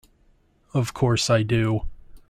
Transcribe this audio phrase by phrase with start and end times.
[0.73, 1.81] Of course I do!